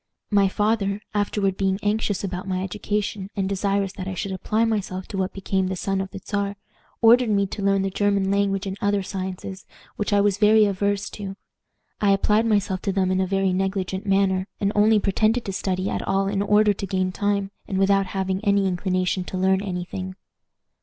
"My 0.31 0.47
father, 0.47 0.99
afterward 1.13 1.57
being 1.57 1.77
anxious 1.83 2.23
about 2.23 2.47
my 2.47 2.63
education, 2.63 3.29
and 3.35 3.47
desirous 3.47 3.93
that 3.93 4.07
I 4.07 4.15
should 4.15 4.31
apply 4.31 4.65
myself 4.65 5.07
to 5.09 5.17
what 5.19 5.31
became 5.31 5.67
the 5.67 5.75
son 5.75 6.01
of 6.01 6.09
the 6.09 6.17
Czar, 6.25 6.55
ordered 7.03 7.29
me 7.29 7.45
to 7.45 7.61
learn 7.61 7.83
the 7.83 7.91
German 7.91 8.31
language 8.31 8.65
and 8.65 8.75
other 8.81 9.03
sciences, 9.03 9.67
which 9.97 10.11
I 10.11 10.19
was 10.19 10.39
very 10.39 10.65
averse 10.65 11.07
to. 11.11 11.35
I 12.01 12.13
applied 12.13 12.47
myself 12.47 12.81
to 12.81 12.91
them 12.91 13.11
in 13.11 13.21
a 13.21 13.27
very 13.27 13.53
negligent 13.53 14.07
manner, 14.07 14.47
and 14.59 14.71
only 14.73 14.97
pretended 14.97 15.45
to 15.45 15.53
study 15.53 15.87
at 15.87 16.01
all 16.01 16.25
in 16.27 16.41
order 16.41 16.73
to 16.73 16.87
gain 16.87 17.11
time, 17.11 17.51
and 17.67 17.77
without 17.77 18.07
having 18.07 18.43
any 18.43 18.65
inclination 18.67 19.23
to 19.25 19.37
learn 19.37 19.61
any 19.61 19.83
thing. 19.85 20.15